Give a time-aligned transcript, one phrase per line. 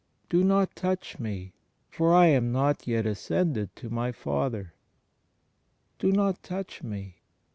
[0.29, 1.53] "Do not touch me,
[1.91, 4.73] for I am not yet ascended to my Father."
[5.99, 7.17] "Do not touch me."